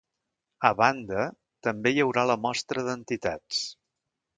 [0.69, 1.27] A banda,
[1.69, 3.67] també hi haurà la mostra d’entitats.